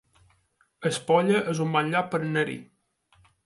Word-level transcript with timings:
Espolla 0.91 1.43
es 1.53 1.61
un 1.67 1.77
bon 1.77 1.95
lloc 1.95 2.11
per 2.15 2.23
anar-hi 2.25 2.61